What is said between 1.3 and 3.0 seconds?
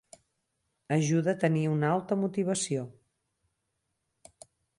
a tenir una alta motivació.